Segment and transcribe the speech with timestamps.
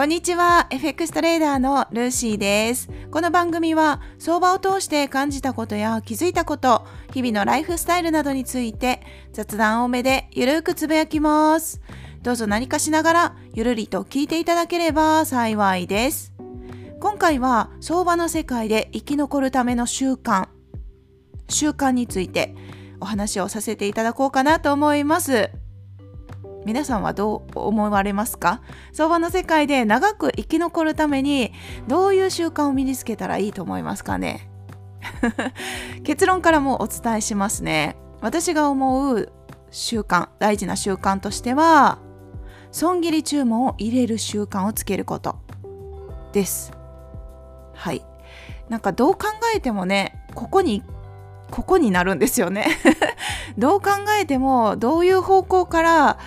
[0.00, 0.66] こんにちは。
[0.70, 2.88] FX トレーダーのルーシーです。
[3.10, 9.02] この番組は相場を通して感じたことや気づいたこと日々のライフスタイルなどについて
[9.34, 11.82] 雑談多めでゆるくつぶやきます。
[12.22, 16.32] どうぞ何かしながらゆるりと聞いていただければ幸いです。
[16.98, 20.48] 今回は相場の世界で生き残るための習慣
[21.50, 22.54] 習慣について
[23.00, 25.50] お話をさせていただこうかなと思います。
[26.66, 28.60] 皆さんはどう思われますか？
[28.92, 31.52] 相場の世界で長く生き残るために
[31.88, 34.48] どういう習慣を身につけたらいいと思いますかね？
[36.04, 37.96] 結論からもお伝えしますね。
[38.20, 39.32] 私が思う
[39.70, 41.98] 習慣大事な習慣としては
[42.70, 45.36] 損切り注文を入れる習慣をつけること。
[46.32, 46.72] です。
[47.74, 48.04] はい。
[48.68, 50.84] なんかどう考えてもねここに
[51.50, 52.66] ここになるんですよね。
[53.58, 56.18] どう考えてもどういう方向から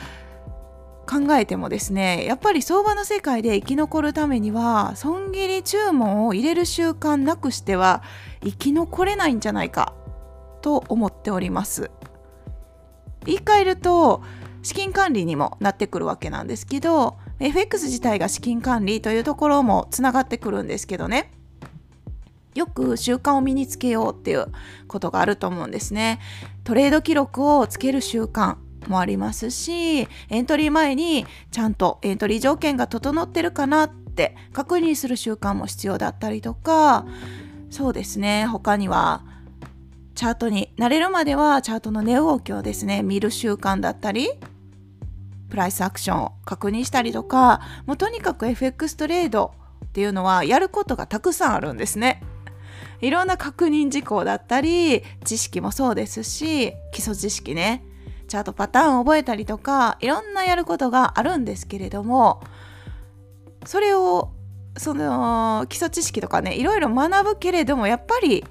[1.13, 8.01] 考えてもですねやっぱり相場の世界で生き残るためには損切り注文を入れる習慣なくしては
[8.43, 9.93] 生き残れないんじゃないか
[10.61, 11.91] と思っております。
[13.25, 14.23] 言い換えると
[14.63, 21.31] 資金管理にもなってくるわけなんですけど FX 自体が資金管理というところもつながってくるんですけどね。
[22.55, 24.47] よく習慣を身につけようっていう
[24.87, 26.19] ことがあると思うんですね。
[26.63, 28.57] トレード記録をつける習慣。
[28.87, 37.05] もありますしエントリー前にちゃんとエントリー条件が整ってるかなって確認する習慣も必要だったりとか
[37.69, 39.23] そうですね他には
[40.15, 44.29] チャートに慣れるまではチャートの値動きをですね見る習慣だったり
[45.49, 49.53] プライスアクションを確認したりとかもうとにかく FX トレード
[49.85, 52.23] っていうのはやることがたくさんあるんですね。
[53.01, 57.83] いろんな確認事項だったり知識もそうですし基礎知識ね
[58.33, 62.41] チャートパターンを覚えたりとかいろんなやることがあるんですけれども
[63.63, 64.31] それを
[64.75, 68.43] その基礎知識とかねいろいろ学ぶけれどもやっぱり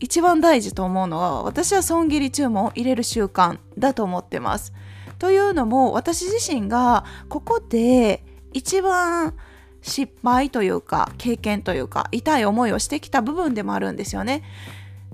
[0.00, 4.72] 一番大事と思うのは私は損切り注文を入れる習慣だと思ってます。
[5.20, 9.36] というのも私自身がここで一番
[9.80, 14.42] 失敗というか経験というか痛い思いをしてきた部分でもあるんですよね。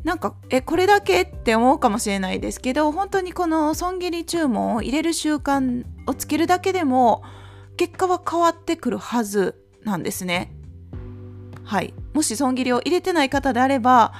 [0.04, 7.22] なんかえこれだけって思うかもしれないですけど本当にこの損切り注文を入れる習慣をつけるだけでも
[7.78, 10.52] 結果は変わってくるはずなんですね。
[11.64, 14.12] はい、もし損切りを入れてない方であれば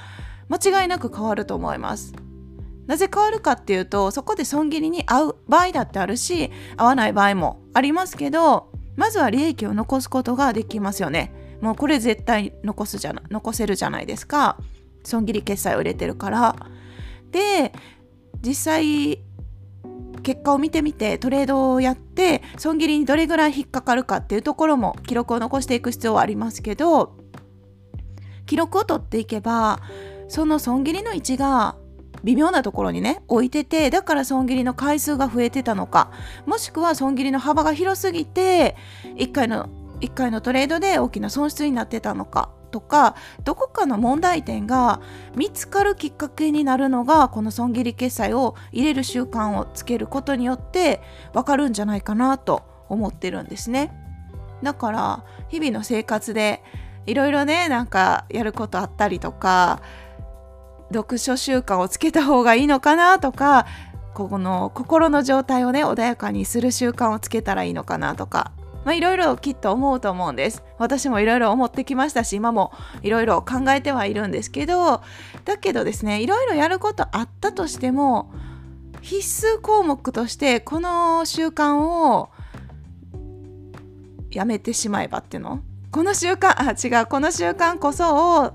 [0.49, 2.13] 間違いなく変わると思います。
[2.87, 11.31] なぜ変わるかっていうとそこで損切りに合う場合だってあるし合わない場合もありますけどまずは利益を残すことができますよね。
[11.61, 14.57] もうこれ絶対残すじゃな残せるじゃないですか。
[15.05, 16.55] 損切り決済を入れてるから。
[17.31, 17.73] で
[18.41, 19.19] 実際
[20.23, 27.15] 結果を見てみてトレードをやって損切りにどれぐらい引っかかるかっていうところも記録を残していく必要はありますけど
[28.45, 29.81] 記録を取っていけば
[30.27, 31.75] その損切りの位置が
[32.23, 36.11] 微妙なところにね置いててだから損切りの回数が増えてたのか
[36.47, 38.75] もしくは損切りの幅が広すぎて
[39.17, 39.69] 1回の
[40.01, 42.49] 1回のトレードで大きな損失になってたのか。
[42.75, 43.15] とか
[43.45, 44.99] どこかの問題点が
[45.33, 51.01] 見つかるきっかけになるのがこの損切り決済を入れる習慣をつけることによって
[51.33, 53.93] わかるんじゃないかなと思ってるんですね。
[54.61, 56.63] だから日々の生活で
[57.05, 59.81] いろいろねなんかやることあったりとか
[60.93, 63.67] 読書習慣をつけた方がいいのかなとか
[64.13, 68.51] ここの心の状態をね穏やかにする習慣をつけたらいいのかなとか
[68.85, 70.63] まあ、いろいろきっと思うと思うんです。
[70.77, 75.01] 私もいろいろ思ってきましたし、今もいろいろ考えてはいるんですけど、
[75.43, 78.31] だけどですね、いろいろやることあったとしても、
[79.01, 82.29] 必須項目としてこの習慣を
[84.31, 85.61] やめてしまえばっていうの？
[85.91, 88.51] この習慣あ違うこの習慣こそを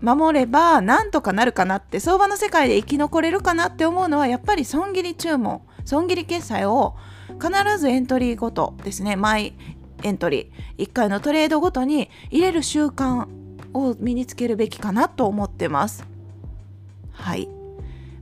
[0.00, 6.96] 守ればなんとかなるかなって相場の世界で生き残れるかなって思うのはやっぱり損切り注文損切り決済を
[7.40, 9.16] 必ずエントリーごとですね。
[9.16, 9.54] 毎
[10.02, 10.84] エントリー。
[10.84, 13.26] 1回のトレードごとに入れる習慣
[13.72, 16.04] を身につけるべきかなと思ってます。
[17.12, 17.48] はい。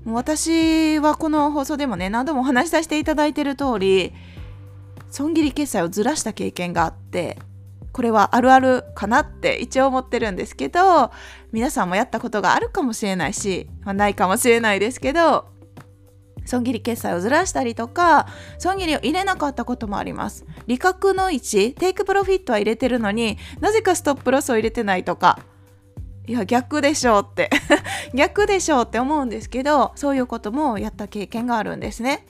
[0.04, 4.14] もう私はこの放送でもね何度もお話しさせていただいている通り
[5.10, 7.38] 損切り決済をずらした経験があって
[7.92, 11.10] これはあるあるかなって一応思ってるんですけど
[11.52, 15.46] 皆さんもやったことがあるかもしれないし、まあ、ないかもしれないですけど
[16.48, 18.26] 損切り決済をずらしたりとか
[18.58, 20.46] 損切りを入れなかったこともあります。
[20.66, 25.38] 利確の位置テイクプロフィットは入れてるのになぜかストップロスを入れてないとか。
[26.26, 27.50] いや逆でしょうって。
[28.14, 32.26] 逆でしょうって思うんですけどそういうこともやった経験があるんですね。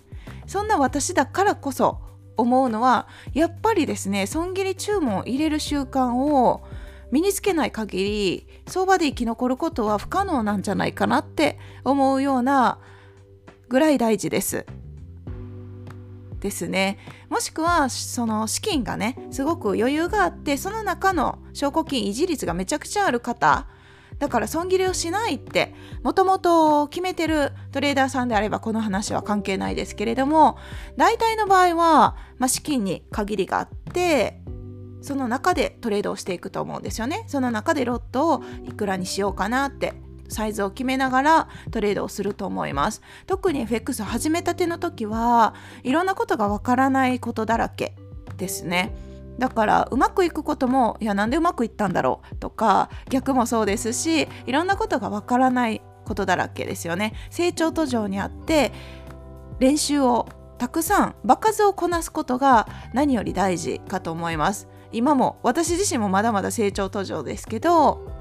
[0.46, 2.00] そんな私だからこそ
[2.36, 6.62] 思うのはやっぱりですね損切り注文を入れる習慣を
[7.10, 12.78] 身につけない限り相場で生き残ることは不可能なんじゃないかなって思うような
[13.68, 14.66] ぐらい大事です。
[16.40, 16.98] ですね
[17.30, 23.66] もしくはその資金がねすごく余裕があってその中の証拠金維持率がめちゃくちゃある方
[24.18, 30.58] だから損切りをしないってもともと決めてるトレーダーさんであればこの話は関係ないですけれども
[30.96, 34.40] 大体の場合は、まあ、資金に限りがあって
[35.00, 37.24] その中でトレードをしていくと思うんですよね。
[37.28, 39.94] その中でロットをいくらにしようかなって
[40.28, 43.02] サイズを決めながらトレードをすると思います。
[43.26, 47.96] 特に FX 始めたての時はいろんなことがわからないことだらけ
[48.36, 48.94] ですね。
[49.38, 52.36] だからうまくいくこともいやなんでうまくいったんだろう？
[52.36, 57.14] とか逆もそうですしいろんなことがわからないことだらけですよね。
[57.30, 58.72] 成長途上にあって
[59.60, 60.28] 練習を
[60.58, 64.66] たくさん場数をこなすことが何より大事かと思います。
[64.90, 68.17] 今も私自身もまだまだ成長途上ですけど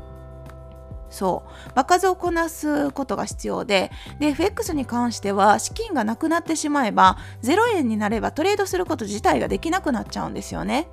[1.09, 1.71] そう。
[1.75, 3.91] 場数をこなすことが必要で。
[4.19, 10.87] で FX に関しては資金がなくなってしまえば0円になればトレードすること自体ができなくなっちゃうんですよね。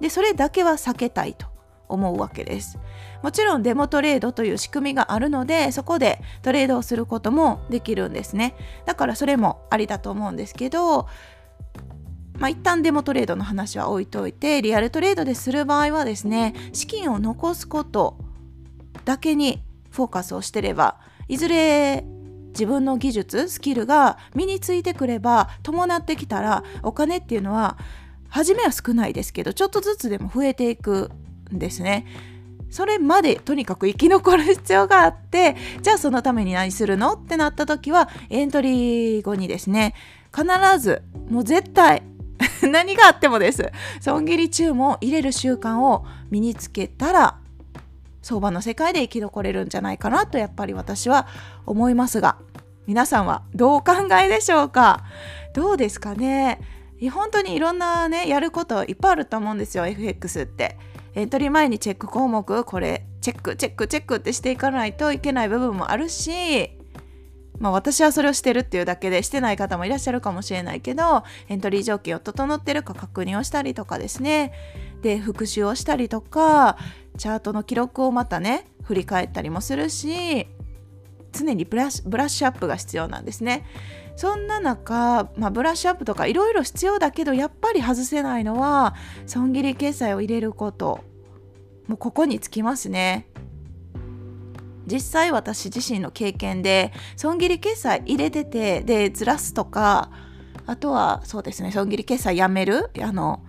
[0.00, 1.46] でそれだけは避けたいと。
[1.88, 2.78] 思うわけです。
[3.22, 8.54] もちろんデモトレードという仕組みがあるのでそこでトレードをすることもできるんですね。
[8.86, 11.06] だからそれもありだと思うんですけど
[12.38, 18.18] まあ、一旦デモトレードの話は置いといてリアルトレードでする場合はですね資金を残すこと
[19.06, 20.98] だけにフォーカスをしてれば
[21.28, 22.04] いずれ
[22.48, 27.78] 自分の技術スキルが身についてくれば伴ってきたらお金っていうのは
[28.28, 31.10] 初めは少ないですけどちょっとずつでも増えていく
[31.52, 32.06] んですね。
[32.68, 39.94] それまでとにかく生き残る必要があってじゃあそのために何するのってなった時はエントリー後にですね
[40.34, 40.44] 必
[40.80, 42.02] ずもう絶対
[42.68, 43.70] 何があってもです
[44.00, 47.38] 損切り注文を入れる習慣を身につけたら
[48.26, 51.28] 相場の世界で生き残れるんじゃないかなとやっぱり私は
[51.64, 52.38] 思いますが
[52.88, 55.04] 皆さんはどうお考えでしょうか？
[55.54, 56.60] どうですかね？
[57.12, 60.76] 本当にいろんなねやることいっぱいあると思うんですよ FX って。
[61.14, 66.76] エントリー前にチェック項目これチェックチェックチェックってしていかないといけない部分もあるし
[67.58, 74.52] まあ私はそれをしてるっていうだけでしてない方もいらっしゃるかもしれないけどエントリー条件を整ってるか確認をしたりとかですね。
[75.00, 76.76] で復習をしたりとか
[77.16, 80.46] チャートの記録をまたね振り返ったりもするし
[81.32, 83.66] 常にブラッシュアップが必要なんですね。
[84.16, 88.94] そんな中、まあ、ブラッシュアップとかいろいろ必要だけどやっぱり外せないのは
[89.26, 91.04] 損切り決済を入れること
[91.86, 93.28] もうここにつきますね。
[94.86, 100.10] 実際私自身の経験で損切り決済入れててでずらすとか
[100.64, 103.44] あとはそうですね損切り決済やめるあの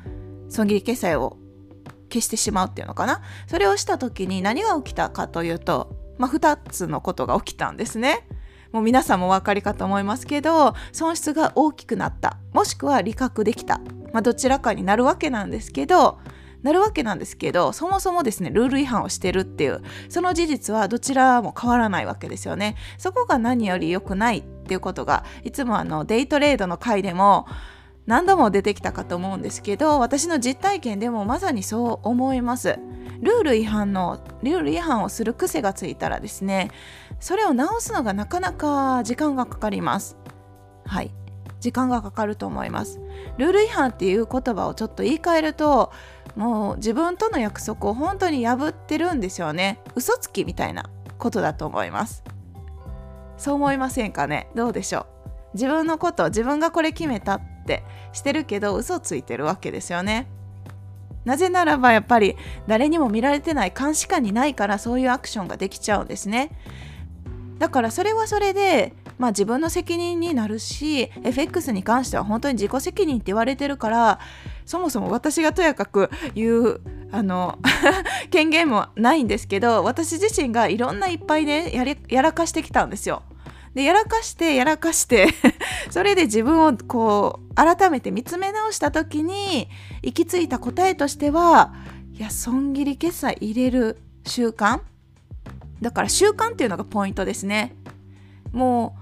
[0.49, 1.37] 損切り決済を
[2.11, 3.21] 消してしまうっていうのかな？
[3.47, 8.27] それをした時に何が起きたかというと、まあ、2つのことが起きたんですね。
[8.71, 12.37] もう皆さんもお分かりかと思いますけど損失が大きくなった。
[12.53, 13.79] もしくは利確できた、
[14.11, 16.19] まあ、どちらかになるわけなんですけど
[16.63, 22.75] なるわけなんですけどそもそもですねルール違反をしてるっていうその事実はどちらも変わらないわけですよね。
[22.97, 27.47] そこが何より良くないっていうことがいつもあのデイトレードの回でも
[28.07, 32.79] 何度も出てきたかと思うんですけど私の実体験でもまさにそう思います。
[33.21, 36.69] ルール違反のルール違反をする癖がついたらですね
[37.19, 40.17] それを直すのがなかなか時間がかかります。
[40.85, 41.11] はい。
[41.59, 42.99] 時間がかかると思います。
[43.37, 45.91] ルール違反っていう言葉をちょっと言い換えると
[46.35, 49.81] もう自分との約束を本当に破ってるんですよね。
[49.95, 50.85] 嘘つきみたいな
[51.17, 52.23] ことだと思います。
[53.37, 54.49] そう思いませんかね？
[54.53, 55.05] どうでしょう？
[55.55, 57.83] 自分のこと自分がこれ決めたっって
[58.13, 60.27] してるけど嘘ついてるわけですよね
[61.25, 66.51] なぜならばやっぱり誰にも見られてない監視下にないからそういうアクションができちゃうんですね
[67.59, 74.19] だからそれはそれでまあ自分の責任になるし FX に関しては本当に自己責任って言われてるから
[74.65, 76.81] そもそも私がとやかく言う
[77.11, 77.57] あの
[78.31, 83.23] 権限もないんですけど私自身がいろんないっぱいねややらかしてきたんですよ。
[83.77, 85.27] でやらかしてやらかして
[85.91, 89.69] それで自分をこう改めて見つめ直した時に
[90.01, 91.75] 行き着いた答えとしては
[92.11, 94.79] いや損切り決済入れる習慣？
[95.79, 97.75] だから習慣っていうのがポイントですね。
[98.51, 98.95] も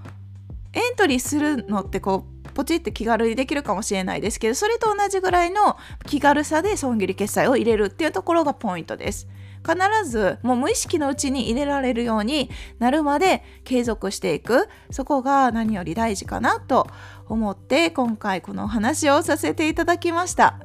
[0.74, 9.26] うエントリーするのってこうポチって気軽にできるかもしれないですけどそれと同じぐらいの気軽さで損切り決済を入れるっていうところがポイントです。
[9.66, 14.68] 必ずもう無意識のうちに入れられるようになるまで継続していく。
[14.90, 16.86] そこが何より大事かなと
[17.28, 20.60] 思って今回このお話をさせていただきました。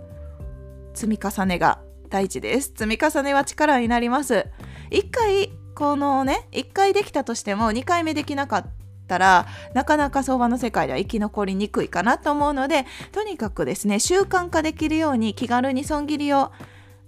[0.94, 1.80] 積み重ねが
[2.10, 2.74] 大事です。
[2.76, 4.46] 積み重ねは力になります。
[4.92, 8.66] 一回このね1回できたとしても2回目できなかっ
[9.08, 16.52] たらなかなか相場の世界では生き残りにくいかなと思うのでとにかくですね習慣化できるように気軽に損切りを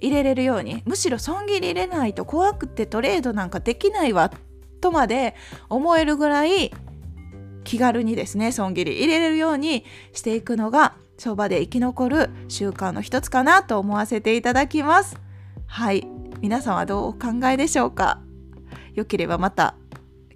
[0.03, 4.31] 入れれるようにむしろ損切り入れないと怖くてトレードなんかできないわ
[4.81, 5.33] とまで
[5.69, 6.71] 思えるぐらい
[7.63, 15.17] 気軽にですね損切り入れれるようにしていくのが相場で生き残る習慣の一つかなと思わせていただきます。
[15.67, 16.05] はい。
[16.41, 18.19] 皆さんはどうお考えでしょうか？
[18.93, 19.75] 良ければまた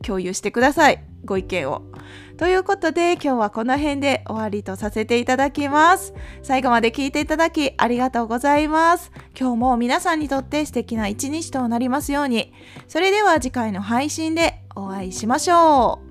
[0.02, 1.04] 共有してください。
[1.26, 1.84] ご意見を
[2.38, 6.14] ということで今日はこの辺で終わりとさせていただきます。
[6.44, 9.12] 最後まで聞いていただきありがとうございます。
[9.38, 12.54] 今日も皆さんにとって素敵な一日となりますように。
[12.88, 16.07] それでは次回の配信でお会いしましょう。